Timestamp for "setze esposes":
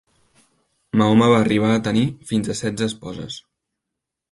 2.63-3.39